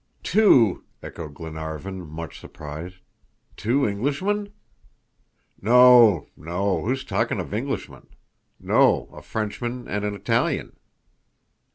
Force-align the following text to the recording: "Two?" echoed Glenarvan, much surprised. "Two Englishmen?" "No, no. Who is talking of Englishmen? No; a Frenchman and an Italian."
"Two?" 0.23 0.83
echoed 1.03 1.35
Glenarvan, 1.35 2.07
much 2.09 2.39
surprised. 2.39 2.95
"Two 3.55 3.85
Englishmen?" 3.85 4.51
"No, 5.61 6.25
no. 6.35 6.81
Who 6.83 6.89
is 6.89 7.03
talking 7.03 7.39
of 7.39 7.53
Englishmen? 7.53 8.07
No; 8.59 9.09
a 9.13 9.21
Frenchman 9.21 9.87
and 9.87 10.03
an 10.03 10.15
Italian." 10.15 10.75